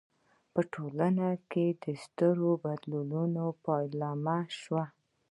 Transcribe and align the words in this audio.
په 0.53 0.61
ټولنه 0.73 1.27
کې 1.51 1.65
د 1.83 1.85
سترو 2.03 2.51
بدلونونو 2.65 3.43
پیلامه 3.65 4.39
شوه. 4.59 4.83